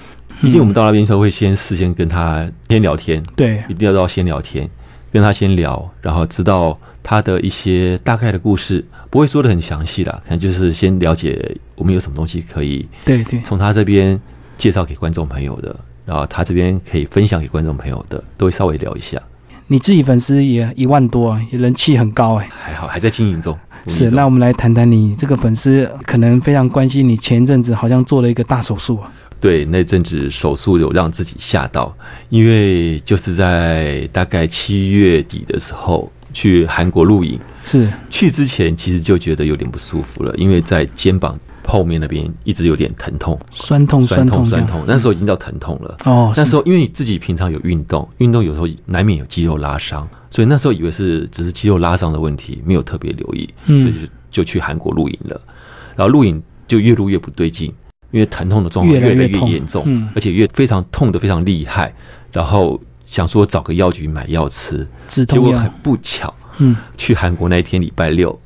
[0.44, 3.20] 一定我们到那边时候会先事先跟他先聊天。
[3.34, 4.70] 对，一定要到先聊天，
[5.10, 14.20] 跟他先聊，然后知道他的一些大概的故事，不会说的很详细啦，可能就是先了解我们有什么东西可以对对从他这边
[14.56, 15.74] 介绍给观众朋友的，
[16.06, 19.20] 然后他这边可以分享给观众朋友的，都会稍微聊一下。
[19.66, 23.58] 你自己粉丝也一万多也，人气很高哎，还好还在经营中。
[23.88, 29.12] 是，那我们来谈谈你这个粉丝可能非常关心你前一阵子好像做了一个大手术啊。
[29.40, 31.92] 对，那阵子手术有让自己吓到，
[32.28, 41.38] 因为就是在大概七月底的时候去韩国露营，是去之前其实就觉得有点不舒服了，因为在肩膀。
[41.66, 44.84] 后面那边一直有点疼痛，酸痛，酸痛，酸痛。
[44.86, 45.96] 那时候已经到疼痛了。
[46.04, 55.40] 哦，那时候因为你自己平常有运动，运动有时候难免有肌肉拉伤，所以那时候以为是只是肌肉拉伤的问题，没有特别留意，所以就就去韩国露营了。
[55.96, 57.72] 然后露营就越录越不对劲，
[58.12, 61.92] 因为疼痛的状况越来越严重，而且越非常痛的非常厉害。
[62.32, 68.38] 然后想说找个药局买药吃，结果很不巧，嗯，去韩国那一天礼拜六，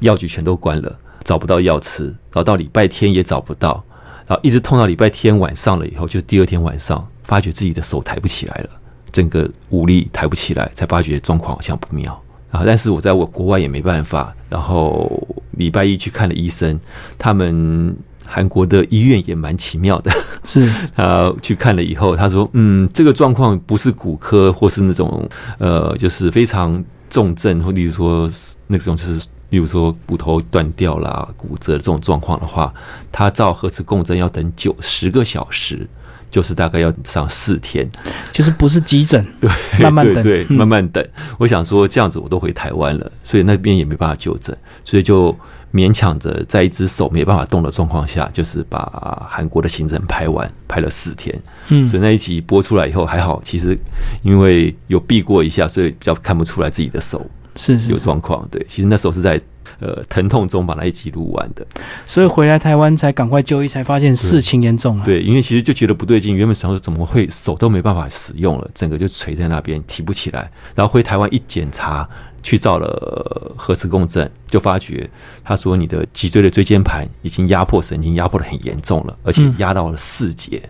[0.00, 0.98] 药局全都关了。
[1.24, 3.82] 找不到药吃，然后到礼拜天也找不到，
[4.26, 8.70] 然后一直痛到礼拜天晚上了以后，就第二天晚上发觉自己的手抬不起来了，
[9.12, 12.18] 整个无力抬不起来，才发觉状况好像不妙。
[12.50, 14.34] 然后，但是我在我国外也没办法。
[14.48, 15.10] 然后
[15.52, 16.80] 礼拜一去看了医生，
[17.18, 20.10] 他们韩国的医院也蛮奇妙的，
[20.44, 25.28] 是啊， 去看了以后，他说，嗯，这个状况不是骨科或是那种
[25.58, 28.30] 呃，就是非常重症，或例如说
[28.66, 29.26] 那种就是。
[29.50, 32.72] 比如说骨头断掉啦、骨折这种状况的话，
[33.10, 35.88] 他照核磁共振要等九十个小时，
[36.30, 37.88] 就是大概要上四天，
[38.30, 41.02] 就是不是急诊， 对，慢慢等，对，慢慢等。
[41.38, 45.34] 我想说这样子我都回台湾了，所以那边也没办法就诊，所以就
[45.72, 51.34] 勉强着在一只手没办法动的状况下，就是把韩国的行程拍完，拍了四天。
[51.68, 53.78] 嗯，所以那一集播出来以后还好，其实
[54.22, 57.24] 因为有避过一下，所以比较看不出来自己的手。
[57.58, 59.38] 是有状况，对，其实那时候是在
[59.80, 61.66] 呃疼痛中把那一集录完的，
[62.06, 65.04] 所以回来台湾才赶快就医，才发现事情严重了。
[65.04, 70.50] 对，因为其实就觉得不对劲，原本想说怎么会手都没办法使用了，整个就垂在那边提不起来。
[70.74, 72.08] 然后回台湾一检查，
[72.42, 75.10] 去照了核磁共振，就发觉
[75.42, 80.62] 他说你的脊椎的椎间盘已经压迫神经，压迫的很严重了，而且压到了四节。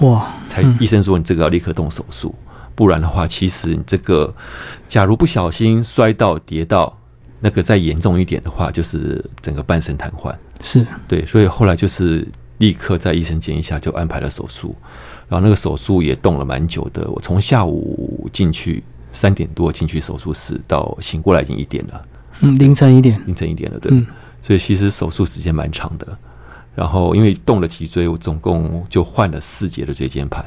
[0.00, 0.34] 哇！
[0.44, 2.34] 才医生说你这个要立刻动手术。
[2.74, 4.34] 不然的话，其实你这个，
[4.88, 6.98] 假如不小心摔到、跌到，
[7.40, 10.34] 那个再严重一点的话，就是整个半身瘫痪。
[10.60, 12.26] 是对，所以后来就是
[12.58, 14.74] 立刻在医生建议下就安排了手术，
[15.28, 17.10] 然后那个手术也动了蛮久的。
[17.10, 18.82] 我从下午进去
[19.12, 22.06] 三点多进去手术室，到醒过来已经一点了。
[22.40, 23.92] 嗯，凌晨一点，凌晨一点了，对。
[24.42, 26.06] 所以其实手术时间蛮长的。
[26.74, 30.44] 然后因为动了脊椎，我总共就换了四节的椎间盘，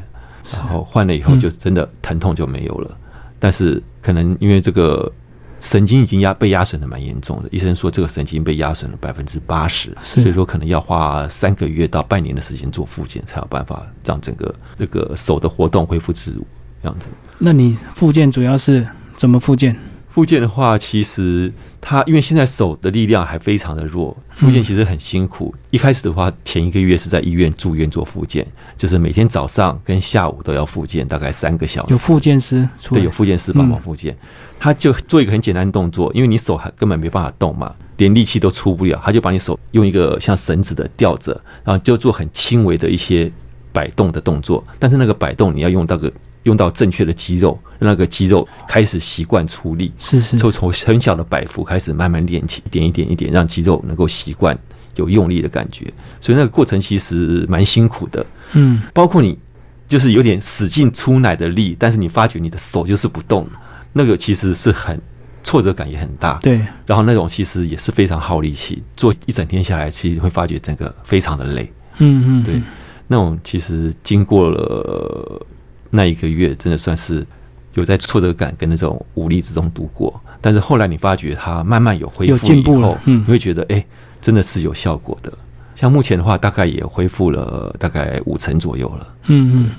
[0.54, 2.98] 然后换了以后就真的疼痛就没有了。
[3.40, 5.12] 但是可能因为这个
[5.60, 16.46] 神经已经压被压损的蛮严重的，医生说这个神经被压损了百分之八十，所以说可能要花三个月到半年的时间做复健，才有办法让整个这个手的活动恢复自如
[16.82, 17.08] 这样子。
[17.40, 19.76] 那你复健主要是怎么复健？
[20.18, 25.54] 复健的话，其实他因为现在手的力量还非常的弱，复健其实很辛苦。
[25.70, 28.44] 一开始的话，前一个月是在医院住院做复健，
[28.76, 31.92] 就是每天早上跟下午都要复健，大概三个小时。
[31.92, 34.18] 有复健师，对，有复健师帮忙复健。
[34.60, 43.32] 他就做一个很简单的动作，因为你手还根本没办法动嘛，连力气都出不了，他就把你手用一个像绳子的吊着，然后就做很轻微的一些
[43.72, 44.66] 摆动的动作。
[44.80, 46.12] 但是那个摆动你要用到个。
[46.48, 54.58] 用到正确的肌肉，让那个肌肉开始习惯出力，是是，就从很小的摆幅开始慢慢练起，一点一点一点，让肌肉能够习惯
[54.96, 55.94] 有用力的感觉。
[56.22, 59.38] 所以那个过程其实蛮辛苦的，嗯，包括你
[59.90, 63.46] 就是有点使劲出奶的力，但是你发觉你的手就是不动，
[63.92, 64.98] 那个其实是很
[65.44, 66.62] 挫折感也很大，对。
[66.86, 72.62] 然后那种其实也是非常耗力气，做一整天下来，其实会发觉整个非常的累，嗯嗯，对。
[73.10, 75.46] 那种其实经过了。
[75.90, 77.26] 那一个月真的算是
[77.74, 83.86] 有在挫折感跟那种无力之中度过，但是后来你发觉它慢慢有恢复以后，嗯，你会觉得哎，
[84.22, 85.32] 真的是有效果的。
[85.76, 89.72] 像目前的话，大概也恢复了大概五成左右了，嗯嗯，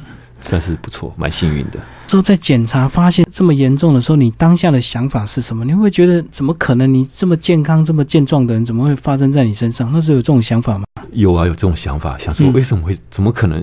[0.42, 1.81] 算是不错，蛮幸运的。
[2.07, 5.64] 之后在检查发现这么严重的时候，你当下的想法是什么？
[5.64, 6.94] 你会觉得怎么可能？
[6.94, 9.90] 你这么健康、这么健壮的人，怎么会发生在你身上？
[9.92, 10.85] 那时候有这种想法吗？
[11.12, 12.97] 有啊，有这种想法，想说为什么会？
[13.11, 13.62] 怎么可能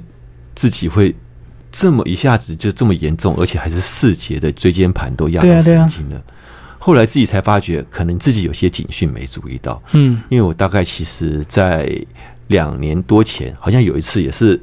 [0.53, 1.15] 自己会？
[1.77, 6.23] 这么一下子就这么严重，而且还是四节的椎间盘都压到神经了。
[6.79, 9.83] 后来自己才发觉，可能自己有些警讯没注意到。
[9.91, 11.93] 嗯，因为我大概其实，在
[12.47, 14.57] 两年多前，好像有一次也是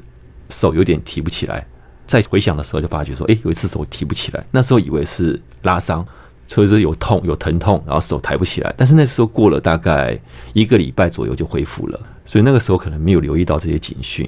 [0.49, 1.63] 手有点提不起来。
[2.07, 4.43] 在回想的时候，就发觉说，哎，有一次手提不起来。
[4.49, 6.03] 那时候以为是拉伤，
[6.47, 8.73] 所以说有痛有疼痛，然后手抬不起来。
[8.75, 10.19] 但是那时候过了大概
[10.53, 14.27] 一个礼拜左右就恢复了，所以那个时候可能没有留意到这些警讯。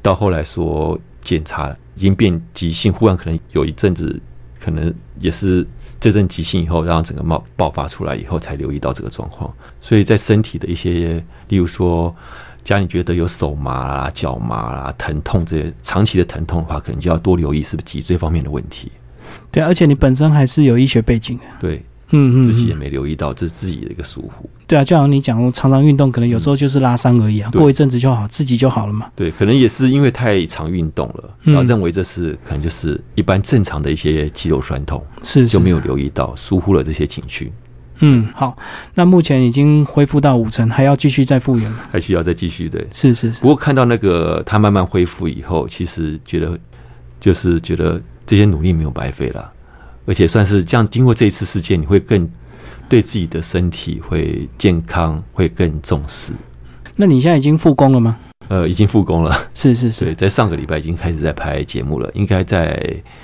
[0.00, 1.76] 到后来说检查。
[2.00, 4.18] 已经变急性，忽然可能有一阵子，
[4.58, 5.66] 可能也是
[6.00, 9.52] 这阵急性以后，让整个冒爆发出来以后，才留意到这个状况。
[9.82, 12.16] 所以在身体的一些，例如说，
[12.64, 18.90] 家里觉得有手麻啦、脚麻啦、疼痛这些长期的疼痛的话，可能就要多留意是不是脊椎方面的问题。
[19.50, 21.44] 对，而且你本身还是有医学背景的。
[21.60, 21.84] 对。
[22.10, 24.48] 嗯嗯，自己也没留意到，这是自己的一个疏忽。
[24.66, 29.06] 对啊，就好像你讲，常常运动，可能有时候就是拉伤而已啊，过一阵子就好，自己就好了嘛。
[29.16, 37.52] 对，可能也是因为太常运动了，然后认为这是可能就是一般正常的一些肌肉酸痛，是就没有留意到，疏忽了这些情绪。
[38.02, 38.56] 嗯，好，
[38.94, 41.80] 那目前已经恢复到五成，还要继续再复原吗？
[41.92, 42.86] 还需要再继续对？
[42.92, 43.28] 是是。
[43.40, 46.58] 不过看到那个他慢慢恢复以后，其实觉得
[47.20, 49.52] 就是觉得这些努力没有白费了。
[50.10, 52.28] 而且算是这样，经过这一次事件，你会更
[52.88, 56.32] 对自己的身体会健康会更重视。
[56.96, 58.18] 那你现在已经复工了吗？
[58.48, 59.32] 呃，已经复工了。
[59.54, 62.74] 是是是，在上个礼拜已经开始在拍节目了，应该在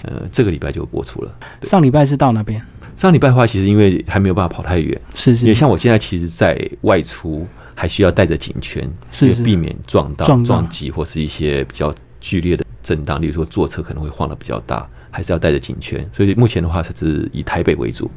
[0.03, 1.37] 呃这个礼拜就播出了。
[1.63, 2.63] 上礼拜是到那边？
[2.95, 7.45] 上礼拜的话，其实因为还没有办法跑太远，是是，因为像我现在其实，在外出
[7.75, 14.89] 还需要带着颈圈，是避免撞到撞撞击或是一些比较剧烈的震荡，例如说坐车可能会晃的比较大。
[15.17, 18.11] 还是要带着警圈，所以目前的话是以台北为主。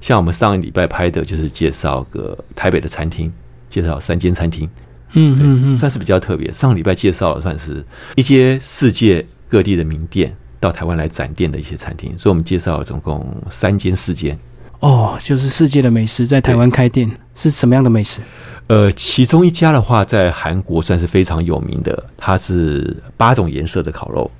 [0.00, 3.30] 像我们上个礼拜拍的就是介绍个台北的餐厅，
[3.68, 4.66] 介绍三间餐厅，
[5.12, 6.50] 嗯嗯嗯，算是比较特别。
[6.50, 7.84] 上个礼拜介绍的算是
[8.16, 14.34] 一些世界各地的名店到台湾来展店的一些餐厅，所以我们介绍了总共三间四间。
[14.80, 18.22] 哦，就是世界的美食在台湾开店是什么样的美食？
[18.68, 24.30] 呃，其中一家的话在韩国算是非常有名的，它是八种颜色的烤肉。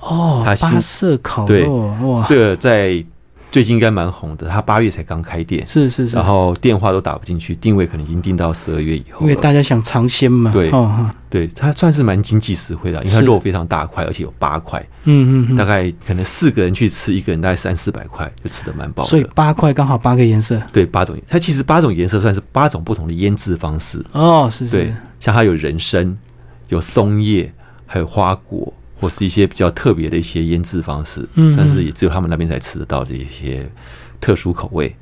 [0.00, 3.04] 哦，八色烤肉哇，这个在
[3.50, 4.46] 最近应该蛮红的。
[4.48, 9.22] 他八月才刚开店，是是是，然后电话都打不进去，定位可能已经定到十二月以后。
[9.22, 10.50] 因为大家想尝鲜嘛。
[10.52, 10.70] 对，
[11.30, 14.84] 对，它算是蛮经济实惠的，因为它肉非常大块，而且有八块。
[15.04, 19.04] 嗯嗯，大概可能四个人去吃，一个人大概三四百块就吃的蛮饱。
[19.04, 20.60] 所以八块刚好八个颜色。
[20.70, 24.04] 对，八种，它其实八种颜色算是八种不同的腌制方式。
[24.12, 26.14] 哦，是是，对，像它有人参，
[26.68, 27.50] 有松叶，
[27.86, 28.70] 还有花果。
[29.00, 33.70] 或是一些比较特别的一些腌制方式，嗯，算是也只有他们那边才吃得到的一些
[34.20, 34.94] 特殊口味。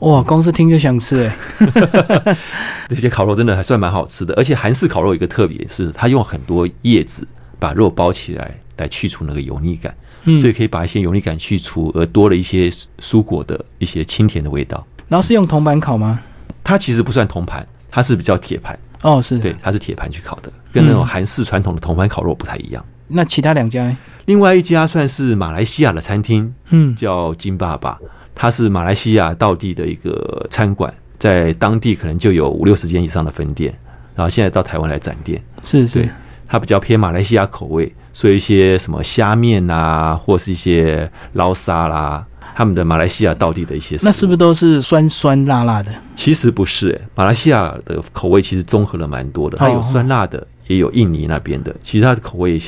[0.00, 2.36] 哇，光是听就想吃哎！
[2.88, 7.26] 这些烤肉真的还算蛮好吃的，而且韩式烤肉一个特别是，它用很多叶子
[7.58, 9.94] 把肉包起来，来去除那个油腻感，
[10.40, 12.68] 所以可以把一些油腻感去除，而多了一些
[12.98, 14.84] 蔬果的一些清甜的味道。
[15.06, 16.20] 然后是用铜板烤吗？
[16.64, 18.76] 它其实不算铜盘，它是比较铁盘。
[19.02, 22.84] 哦，是对，它是铁盘去烤的，跟那种韩式传统的铜盘烤肉不太一样。
[23.08, 23.96] 那其他两家呢？
[24.26, 27.98] 另外一家算是马来西亚的餐厅，嗯，叫金爸爸，
[28.34, 33.74] 它是马来西亚道地的一个餐馆，在当地可能就有五六十间以上的分店，
[34.14, 35.42] 然后现在到台湾来展店。
[35.64, 36.08] 是是，
[36.46, 42.24] 它比较偏马来西亚口味，所以一些什么虾面啊，或是一些捞沙啦。
[42.54, 45.90] 他们的马来西亚道地的一些，那是不是都是酸酸辣辣的？
[46.14, 52.60] 其实不是，哎，马来西亚的口味其实综合了蛮多的，它有酸辣的，也有印尼那边的，其实它的口味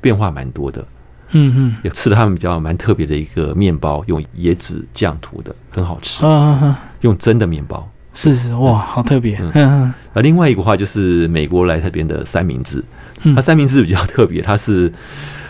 [0.00, 0.86] 变化蛮多的。
[1.32, 6.24] 嗯嗯，也吃了他们比较蛮特别的一个面包，用椰子酱涂的，很好吃。
[6.24, 9.38] 嗯用真的面包，是是哇，好特别。
[9.38, 9.94] 嗯嗯。
[10.12, 12.84] 啊，另外一个话就是美国来这边的三明治，
[13.34, 14.92] 它三明治比较特别，它是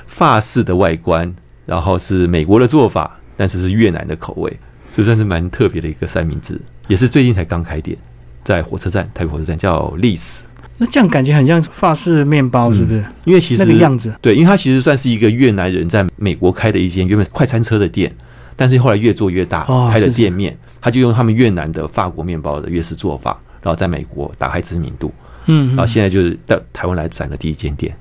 [0.07, 1.35] 法式的外观，
[1.65, 3.17] 然后是美国的做法。
[3.37, 4.51] 但是是越南的口味，
[4.93, 7.97] 所以算是蛮特别的一个三明治，也是最近才刚开店，
[8.45, 10.45] 在火车站台北火车站叫丽斯。
[10.83, 13.05] 那这样感觉很像法式面包，是不是？
[13.27, 18.11] 因为其实那个样子，对，因为它其实算是一个越南人在美国开的一间原本快餐车的店，
[18.57, 25.13] 但是后来越做越大，开的店面，他就用他们越南的法国面包的粤式做法，然后在美国打开知名度，
[25.49, 27.95] 嗯，然后现在就是到台湾来展的第一间店。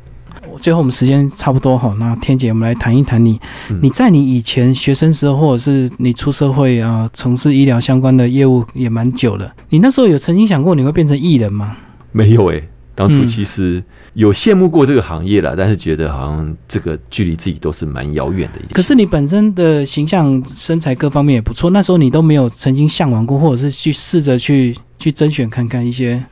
[0.61, 3.37] 最后我们时间差不多哈，那天姐，我们来谈一谈你，
[3.81, 9.53] 你在你以前学生时候，或者是你出社会啊，从事医疗相关的业务也蛮久了。
[9.69, 11.75] 你那时候有曾经想过你会变成艺人吗？
[12.11, 13.81] 没有诶，当初其实
[14.13, 18.59] 有羡慕过这个行业了，但是觉得好像这个距离自己都是蛮遥远的。
[18.73, 26.23] 可是你本身的形象、身材各方面也不错，那时候你都没有曾经向往过，或者是去试着去去甄选看看一些。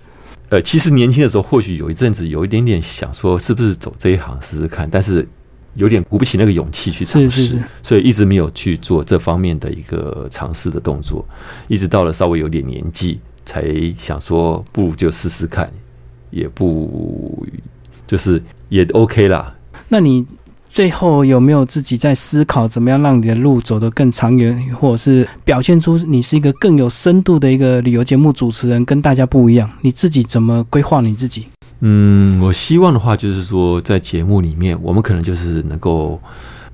[0.50, 5.28] 呃，其实年轻的时候，或许有一阵子有一点点想说，是不是走这一行试试看，但是
[5.76, 11.28] 有点鼓不起那个勇气去尝试，所以一直没有去做这方面的一个尝试的动作。
[11.68, 13.66] 一直到了稍微有点年纪，才
[13.98, 15.72] 想说，不如就试试看，
[16.30, 17.48] 也不
[18.06, 19.56] 就是也 OK 啦。
[19.88, 20.28] 那你？
[20.70, 29.68] 最后有没有自己在思考怎么样让你的路走得更长远，或者是表现出你是一个更有深度的一个旅游节目主持人，跟大家不一样？
[29.82, 31.46] 你自己怎么规划你自己？
[31.80, 36.22] 嗯，我希望的话就是说，在节目里面，我们可能就是能够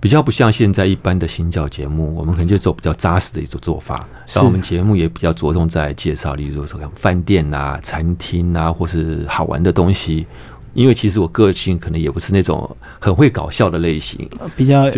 [0.03, 4.05] 比较不像现在一般的新教节目，我们可能就走比较扎实的一种做法。
[4.27, 10.27] 然后我们节目也比较着重在介绍，例如说像饭店啊、餐厅啊，或是好玩的东西。
[10.73, 14.27] 因为其实我个性可能也不是那种很会搞笑的类型，
[14.57, 14.89] 比较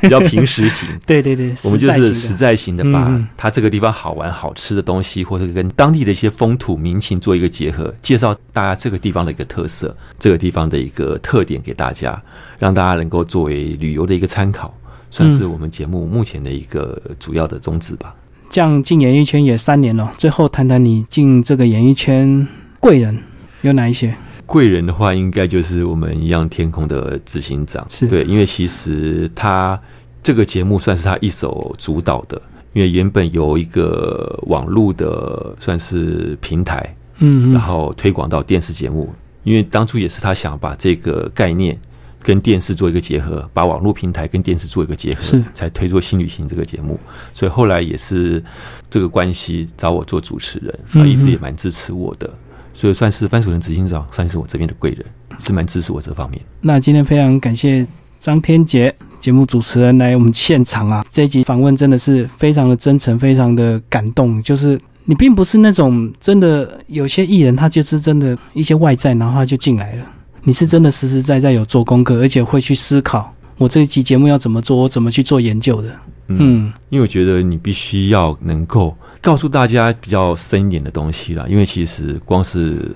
[0.00, 0.88] 比较平时型。
[1.06, 12.20] 对对对，我们就是实在型的，把它这个地方好玩好吃的东西，或者跟当地的一些风土民情做一个结合，介绍大家这个地方的一个特色，这个地方的一个特点给大家，
[12.60, 14.72] 让大家能够作为旅游的一个参考，
[15.10, 18.14] 算是我们节目目前的一个主要的宗旨吧。
[18.50, 22.46] 这样进演艺圈也三年了，最后谈谈你进这个演艺圈
[22.78, 23.16] 贵人
[23.62, 24.14] 有哪一些？
[24.44, 29.80] 贵人的话，应该就是我们一样天空的执行长，是对，因为其实他
[30.22, 32.42] 这个节目算是他一手主导的，
[32.72, 39.08] 因为原本有一个网络的算是平台，嗯，然后推广到电视节目，
[39.44, 41.78] 因为当初也是他想把这个概念
[42.22, 46.98] 跟电视做一个结合，把网络平台跟电视做一个结合，是才推出新旅行这个节目，
[47.32, 48.42] 所以后来也是
[48.88, 52.30] 这个关系找我做主持人，他一直也蛮支持我的。
[52.72, 55.04] 所以算是番薯人执行长，算是我这边的贵人，
[55.38, 56.40] 是蛮支持我这方面。
[56.60, 57.86] 那今天非常感谢
[58.18, 64.40] 张天杰节目主持人来我们现场啊，这一集访问真的是非常的真诚，非常的感动。
[64.42, 70.06] 就是你并不是那种真的有些艺人，他就是真的一些外在，然后他就进来了。
[70.42, 75.94] 你是真的实实在在有做功课，而且会去思考我这一期节目要怎么做，我怎么去做研究的。
[76.28, 78.96] 嗯，因为我觉得你必须要能够。
[79.22, 82.90] 告诉大家比较深一点的东西啦，因为其实光是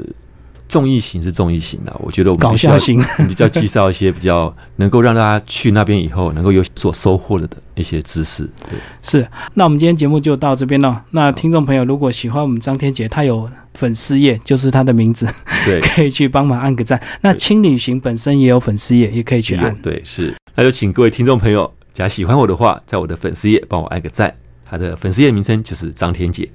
[0.74, 8.42] 综艺型是综艺型的，我觉得我们搞笑型 比较介绍一些比较能够让大家去那边以后能够有所收获的的一些知识。
[8.68, 9.24] 对，是。
[9.52, 11.00] 那我们今天节目就到这边了。
[11.10, 15.28] 那听众朋友如果喜欢我们张天杰，他有粉丝页，就是他的名字，
[15.64, 17.00] 对， 可以去帮忙按个赞。
[17.20, 19.72] 那轻旅行本身也有粉丝页，也可以去按。
[19.80, 20.34] 对，是。
[20.56, 24.34] 那就请各位听众朋友，假如喜欢我的话，在我的粉丝页帮我按个赞。
[24.68, 26.48] 他的粉丝页名称就是张天杰。